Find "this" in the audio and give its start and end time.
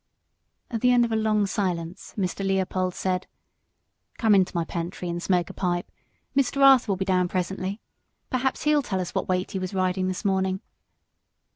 10.07-10.25